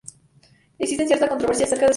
Existe 0.79 1.05
cierta 1.05 1.27
controversia 1.27 1.65
acerca 1.65 1.79
de 1.79 1.79
su 1.79 1.85
origen. 1.85 1.89